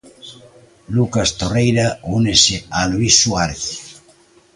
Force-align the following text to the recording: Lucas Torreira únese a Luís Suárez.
Lucas 0.95 1.29
Torreira 1.39 1.87
únese 2.19 2.55
a 2.77 2.79
Luís 2.91 3.13
Suárez. 3.21 3.63